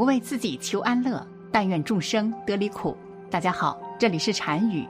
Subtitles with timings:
[0.00, 1.22] 不为自己求安乐，
[1.52, 2.96] 但愿众生得离苦。
[3.28, 4.88] 大家好，这里是禅语，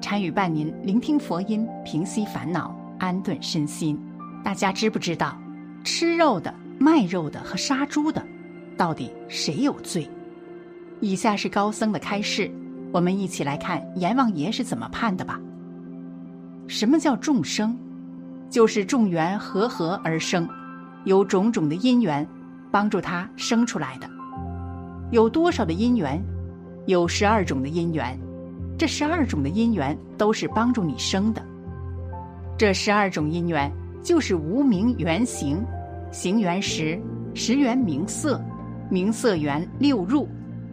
[0.00, 4.00] 禅语伴您聆听佛音，平息烦恼，安顿身心。
[4.44, 5.36] 大家知不知道，
[5.82, 8.24] 吃肉的、卖肉的和杀猪的，
[8.76, 10.08] 到底谁有罪？
[11.00, 12.48] 以下是高僧的开示，
[12.92, 15.40] 我们一起来看阎王爷是怎么判的吧。
[16.68, 17.76] 什么叫众生？
[18.48, 20.48] 就是众缘和合而生，
[21.02, 22.24] 有种种的因缘
[22.70, 24.08] 帮助他生出来的。
[25.10, 26.22] 有多少的因缘？
[26.86, 28.18] 有十二种的因缘，
[28.78, 31.42] 这十二种的因缘都是帮助你生的。
[32.56, 33.70] 这十二种因缘
[34.02, 35.64] 就是无名缘行，
[36.10, 36.98] 行缘识，
[37.34, 38.40] 识缘名色，
[38.90, 40.28] 名色缘六入，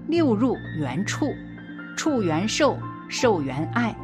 [0.08, 1.28] 六入缘触，
[1.98, 2.78] 触缘受，
[3.10, 3.96] 受缘爱，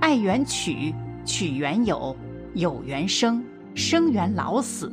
[0.00, 0.94] 爱缘取，
[1.24, 2.16] 取缘有，
[2.54, 3.44] 有缘生，
[3.74, 4.90] 生缘老死。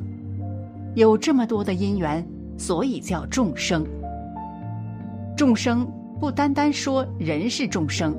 [0.94, 2.26] 有这么多的因缘，
[2.58, 3.84] 所以叫众生。
[5.36, 5.86] 众生
[6.18, 8.16] 不单单说人是众生，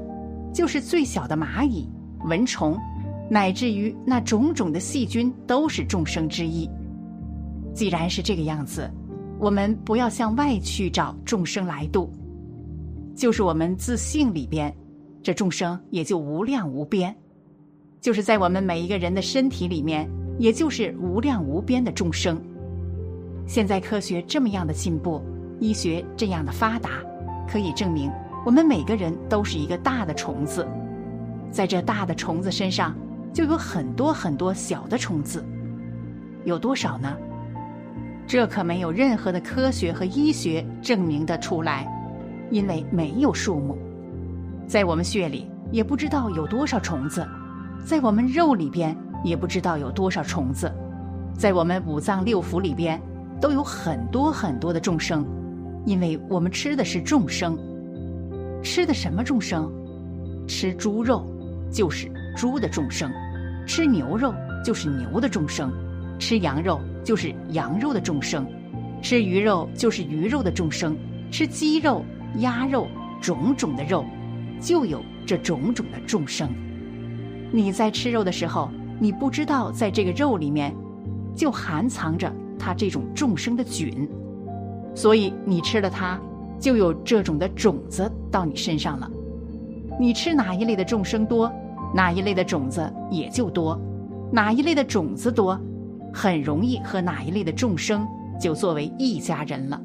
[0.53, 1.89] 就是最小的蚂蚁、
[2.25, 2.77] 蚊虫，
[3.27, 6.69] 乃至于那种种的细菌都是众生之一。
[7.73, 8.87] 既然是这个样子，
[9.39, 12.13] 我们不要向外去找众生来度，
[13.15, 14.71] 就是我们自性里边，
[15.23, 17.11] 这众生也就无量无边；
[17.99, 20.07] 就是在我们每一个人的身体里面，
[20.37, 22.39] 也就是无量无边的众生。
[23.47, 25.19] 现在科学这么样的进步。
[25.59, 26.89] 医学这样的发达，
[27.47, 28.11] 可以证明
[28.45, 30.67] 我们每个人都是一个大的虫子，
[31.51, 32.95] 在这大的虫子身上
[33.33, 35.43] 就有很多很多小的虫子，
[36.45, 37.15] 有多少呢？
[38.27, 41.87] 这可没有任何的科学和医学证明的出来，
[42.51, 43.77] 因为没有数目。
[44.67, 47.25] 在我们血里也不知道有多少虫子，
[47.85, 50.69] 在我们肉里边也不知道有多少虫子，
[51.33, 53.01] 在我们五脏六腑里边
[53.39, 55.25] 都有很多很多的众生。
[55.87, 57.57] 因为我们吃的是众生，
[58.61, 59.71] 吃的什么众生？
[60.45, 61.25] 吃猪肉
[61.71, 63.09] 就是猪的众生，
[63.65, 64.33] 吃牛肉
[64.65, 65.71] 就是牛的众生，
[66.19, 68.45] 吃羊肉就是羊肉的众生，
[69.01, 70.93] 吃鱼肉就是鱼肉的众生，
[71.31, 72.03] 吃鸡肉、
[72.39, 72.85] 鸭肉，
[73.21, 74.03] 种种的肉，
[74.59, 76.49] 就有这种种的众生。
[77.49, 78.69] 你在吃肉的时候，
[78.99, 80.75] 你不知道在这个肉里面，
[81.33, 84.05] 就含藏着它这种众生的菌。
[84.97, 86.19] 所以你吃了它，
[86.59, 89.07] 就有这种的种子到你身上了。
[89.99, 91.53] 你吃哪一类的众生多，
[91.93, 93.79] 哪一类的种子也就多；
[94.31, 95.55] 哪一类的种子多，
[96.11, 98.07] 很容易和哪一类的众生
[98.41, 99.79] 就作为一家人了，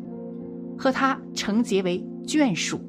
[0.79, 2.81] 和他成结为眷属。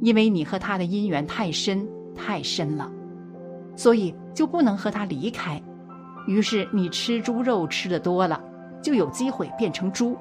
[0.00, 1.84] 因为你和他的因缘太深
[2.14, 2.88] 太深了，
[3.74, 5.60] 所以就不能和他离开。
[6.28, 8.40] 于是你吃猪肉吃的多了，
[8.80, 10.16] 就有机会变成猪。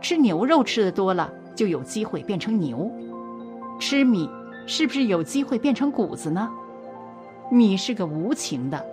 [0.00, 2.90] 吃牛肉吃的多了，就有机会变成牛；
[3.80, 4.28] 吃米
[4.66, 6.48] 是不是有机会变成谷子呢？
[7.50, 8.84] 米是个无情的，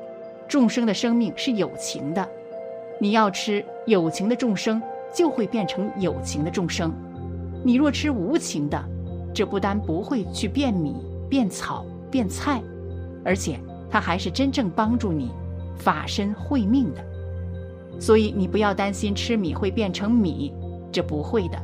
[0.47, 2.27] 众生的生命是有情的。
[2.99, 4.81] 你要吃有情的众生，
[5.13, 6.89] 就会变成有情的众生；
[7.63, 8.83] 你若吃无情的，
[9.33, 10.95] 这不单不会去变米、
[11.29, 12.61] 变草、变菜，
[13.23, 13.59] 而且
[13.91, 15.29] 它还是真正帮助你
[15.77, 17.03] 法身慧命的。
[17.99, 20.53] 所以你不要担心吃米会变成米。
[20.95, 21.61] 这不会的，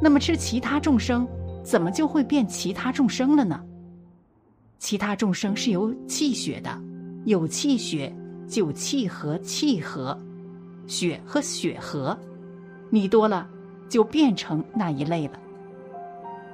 [0.00, 1.26] 那么吃其他众生，
[1.64, 3.60] 怎么就会变其他众生了呢？
[4.78, 6.70] 其他众生是由气血的，
[7.24, 8.14] 有气血
[8.46, 10.16] 就气和气和，
[10.86, 12.16] 血和血和，
[12.90, 13.44] 你多了
[13.88, 15.32] 就变成那一类了。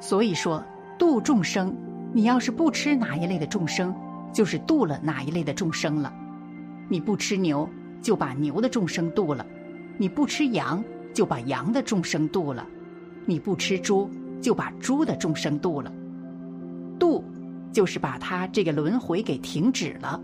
[0.01, 0.65] 所以说
[0.99, 1.77] 度众生，
[2.15, 3.95] 你要是不吃哪一类的众生，
[4.33, 6.11] 就是度了哪一类的众生了。
[6.89, 7.69] 你不吃牛，
[8.01, 9.45] 就把牛的众生度了；
[9.99, 10.83] 你不吃羊。
[11.15, 12.67] 就把羊的众生度了，
[13.25, 14.11] 你不吃猪，
[14.43, 15.91] 就把猪的众生度了。
[16.99, 17.25] 度，
[17.73, 20.21] 就是把他这个轮回给停止了，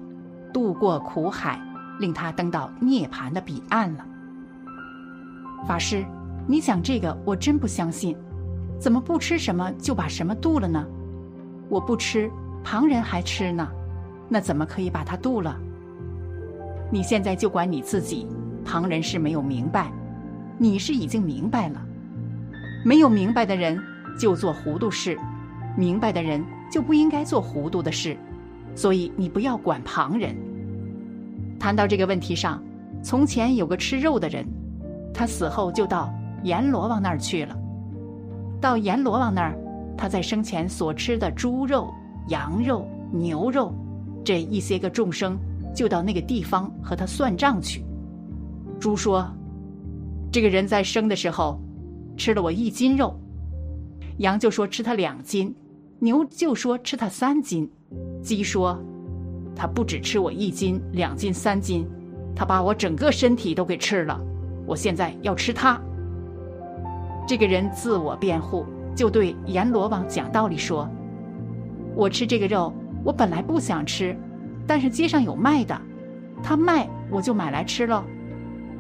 [0.53, 1.61] 渡过苦海，
[2.01, 4.05] 令他登到涅槃的彼岸了。
[5.67, 6.05] 法师，
[6.47, 8.17] 你讲这个我真不相信，
[8.79, 10.85] 怎么不吃什么就把什么度了呢？
[11.69, 12.29] 我不吃，
[12.65, 13.69] 旁人还吃呢，
[14.29, 15.57] 那怎么可以把它度了？
[16.91, 18.27] 你现在就管你自己，
[18.65, 19.93] 旁人是没有明白，
[20.63, 21.81] 你是已经明白了。
[22.85, 23.83] 没有明白的人
[24.19, 25.19] 就做糊涂事，
[25.75, 28.15] 明白的人就不应该做糊涂的事，
[28.75, 30.37] 所以你不要管旁人。
[31.59, 32.63] 谈到这个问题上，
[33.03, 34.47] 从前有个吃肉的人，
[35.15, 36.13] 他死后就到
[36.43, 37.57] 阎罗王那儿去了。
[38.61, 39.57] 到阎罗王那儿，
[39.97, 41.91] 他在生前所吃的猪肉、
[42.29, 43.75] 羊肉、牛肉，
[44.23, 45.39] 这一些个众生，
[45.75, 47.83] 就到那个地方和他算账去。
[48.79, 49.27] 猪说
[50.31, 51.61] ：“这个人在生的时候。”
[52.17, 53.19] 吃了我一斤肉，
[54.19, 55.55] 羊就说吃他两斤，
[56.01, 57.67] 牛就说吃他三斤，
[58.23, 58.79] 鸡说
[59.57, 61.89] 他不止吃我一斤、两斤、三斤，
[62.37, 64.21] 他把我整个身体都给吃了，
[64.67, 65.81] 我现在要吃他。
[67.27, 70.87] 这个人自我辩护，就对阎罗王讲道理说
[71.97, 72.71] ：“我吃这个肉，
[73.03, 74.15] 我本来不想吃，
[74.67, 75.81] 但是街上有卖的，
[76.43, 78.05] 他卖我就买来吃了，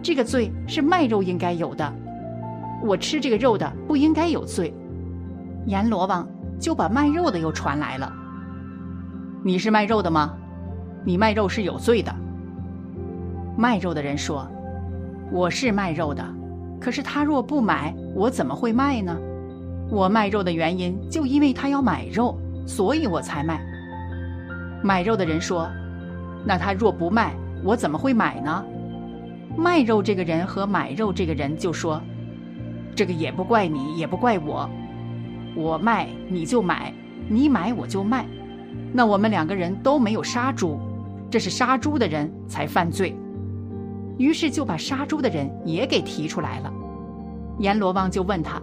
[0.03, 1.93] 这个罪是卖肉应该有的。”
[2.83, 4.73] 我吃这个肉的不应该有罪，
[5.67, 6.27] 阎罗王
[6.59, 8.11] 就把卖肉的又传来了。
[9.45, 10.35] 你是卖肉的吗？
[11.05, 12.15] 你卖肉是有罪的。
[13.57, 14.47] 卖肉的人说
[15.31, 16.25] ：“我是卖肉的，
[16.81, 19.15] 可是他若不买，我怎么会卖呢？
[19.91, 23.61] 我卖肉的原因就因为他要买肉，所以我才卖。”
[24.83, 25.69] 买肉的人说
[26.47, 28.65] ：“那他若不卖，我怎么会买呢？”
[29.57, 32.01] 卖肉这个人和买肉这个人就说。
[32.95, 34.69] 这个也不怪你，也不怪我。
[35.55, 36.93] 我卖你就买，
[37.29, 38.27] 你买我就卖。
[38.93, 40.79] 那我们两个人都没有杀猪，
[41.31, 43.17] 这是杀猪的人才犯罪。
[44.19, 46.71] 于是就把杀猪的人也给提出来了。
[47.59, 48.61] 阎罗王就问他：“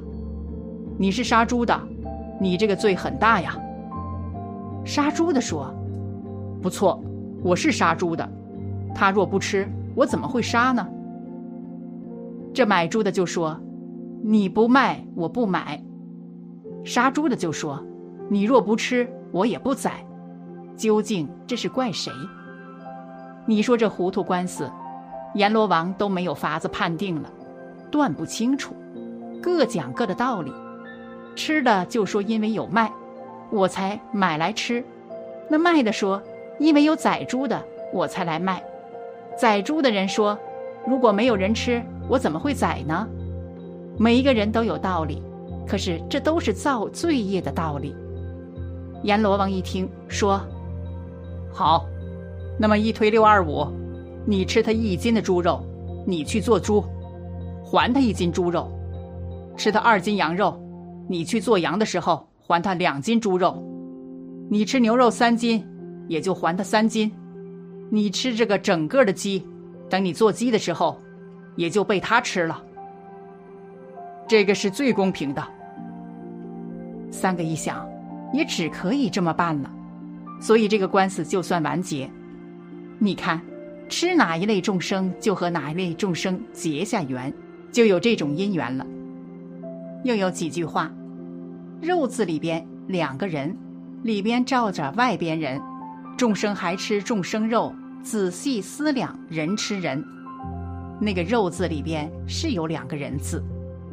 [1.00, 1.80] 你是杀猪的，
[2.40, 3.58] 你这个罪很大呀。”
[4.86, 5.74] 杀猪的说
[6.62, 7.04] ：“不错，
[7.42, 8.30] 我是杀猪的。
[8.94, 10.88] 他若不吃，我怎么会杀呢？”
[12.54, 13.60] 这买猪的就说。
[14.24, 15.82] 你不卖，我不买。
[16.84, 17.82] 杀猪的就说
[18.30, 20.04] ：“你若不吃，我也不宰。”
[20.76, 22.12] 究竟这是怪谁？
[23.46, 24.70] 你说这糊涂官司，
[25.36, 27.30] 阎罗王都没有法子判定了，
[27.92, 28.76] 断不清楚，
[29.42, 30.52] 各讲各的道理。
[31.36, 32.92] 吃的就说因为有卖，
[33.52, 34.82] 我才买来吃；
[35.48, 36.22] 那卖的说
[36.60, 38.62] 因为有宰猪的，我才来卖。
[39.40, 40.38] 宰猪的人说
[40.88, 43.08] ：“如果没有人吃，我怎么会宰呢？”
[44.00, 45.22] 每一个人都有道理，
[45.68, 47.96] 可是这都是造罪业的道理。
[49.04, 50.42] 阎罗王一听说
[51.54, 51.86] ：“好，
[52.60, 53.68] 那么一推六二五，
[54.26, 55.64] 你吃他一斤的猪肉，
[56.06, 56.84] 你去做猪，
[57.64, 58.68] 还他一斤猪肉；
[59.56, 60.60] 吃他二斤羊肉，
[61.08, 63.54] 你去做羊的时候还他两斤猪肉；
[64.50, 65.64] 你吃牛肉三斤，
[66.08, 67.10] 也就还他三斤；
[67.90, 69.48] 你吃这个整个的鸡，
[69.90, 71.02] 等你做鸡的时候，
[71.56, 72.64] 也就被他吃了。”
[74.28, 75.48] 这个是最公平的。
[77.10, 77.88] 三个一想，
[78.34, 79.72] 也只可以这么办了，
[80.42, 82.10] 所以这个官司就算完结。
[83.00, 83.42] 你看，
[83.88, 87.34] 吃哪一类众生，就和哪一类众生结下缘，
[87.72, 88.86] 就有这种因缘了。
[90.04, 90.92] 又有几句话
[91.82, 93.56] ：“肉字里边两个人，
[94.04, 95.62] 里边罩着外边人，
[96.18, 97.72] 众生还吃众生肉，
[98.02, 100.04] 仔细思量，人吃人。”
[101.00, 103.44] 那个“肉”字里边是有两个人字。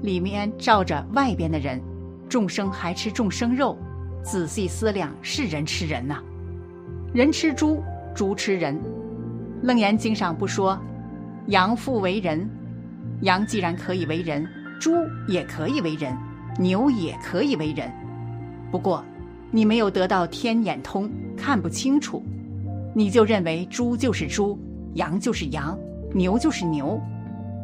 [0.00, 1.80] 里面罩着外边的人，
[2.28, 3.78] 众生还吃众生肉，
[4.22, 6.16] 仔细思量是人吃人呐，
[7.12, 7.82] 人吃猪，
[8.14, 8.78] 猪吃人。
[9.62, 10.78] 楞严经上不说，
[11.48, 12.48] 羊复为人，
[13.20, 14.46] 羊既然可以为人，
[14.80, 14.92] 猪
[15.26, 16.14] 也可以为人，
[16.58, 17.90] 牛也可以为人。
[18.70, 19.04] 不过，
[19.54, 22.20] 你没有得到天眼通，看不清楚，
[22.92, 24.58] 你就认为猪就是猪，
[24.94, 25.78] 羊就是羊，
[26.12, 27.00] 牛就是牛。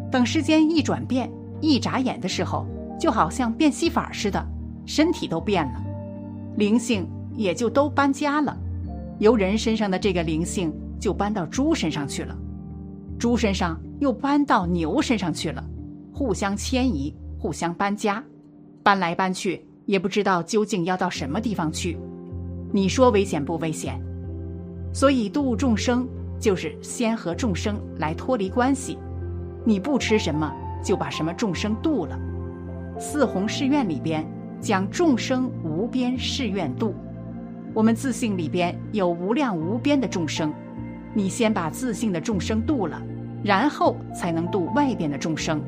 [0.08, 1.28] 等时间一转变。
[1.60, 2.64] 一眨眼的时候，
[2.98, 4.42] 就好像变戏法似的，
[4.86, 5.84] 身体都变了，
[6.56, 7.06] 灵性
[7.36, 8.56] 也就都搬家了，
[9.18, 12.34] 由人身上的这个灵性就搬到猪身上去了，
[13.18, 15.62] 猪身上又搬到牛身上去了，
[16.14, 18.24] 互相迁移，互相搬家，
[18.82, 21.98] 搬来搬去，也不知道究竟要到什么地方去。
[22.72, 24.00] 你说危险不危险？
[24.92, 28.96] 所以度众生就是先和众生来脱离关系，
[29.64, 30.48] 你不吃什么？
[30.80, 32.16] 就把什么众生度了，
[33.00, 34.24] 四弘誓愿里边
[34.60, 36.94] 讲众生无边誓愿度，
[37.74, 40.54] 我们自性里边有无量无边的众生，
[41.12, 43.02] 你先把自性的众生度了，
[43.42, 45.60] 然后才能度外边的众生。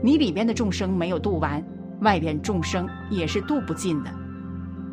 [0.00, 1.60] 你里边的众生没有度完，
[2.00, 4.10] 外边众生也是度不尽的。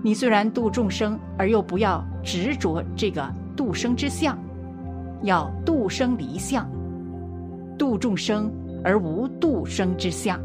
[0.03, 4.37] 你虽然度众生，而又不要执着这个度生之相，
[5.23, 6.69] 要度生离相。
[7.77, 8.51] 度众生
[8.83, 10.39] 而无度生之相。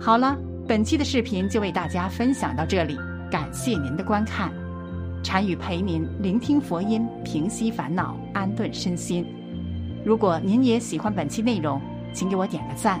[0.00, 0.36] 好了，
[0.66, 2.98] 本期的视频就为大家分享到这里，
[3.30, 4.52] 感谢您的观看。
[5.22, 9.26] 禅语陪您聆听佛音，平息烦恼，安顿身心。
[10.04, 11.80] 如果您也喜欢本期内容，
[12.12, 13.00] 请给我点个赞，